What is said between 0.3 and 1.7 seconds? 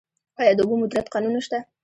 آیا د اوبو مدیریت قانون شته؟